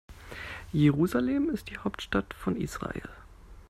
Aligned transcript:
Jerusalem 0.73 1.51
ist 1.51 1.69
die 1.69 1.77
Hauptstadt 1.77 2.33
von 2.33 2.55
Israel. 2.55 3.07